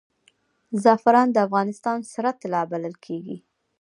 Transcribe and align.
زعفران 0.83 1.27
د 1.31 1.37
افغانستان 1.47 1.99
سره 2.13 2.29
طلا 2.41 2.61
بلل 2.71 2.95
کیږي 3.05 3.37